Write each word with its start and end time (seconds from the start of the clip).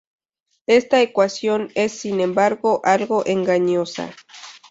Esta 0.65 0.99
ecuación 1.03 1.69
es 1.75 1.91
sin 1.91 2.21
embargo 2.21 2.81
algo 2.83 3.21
engañosa. 3.27 4.11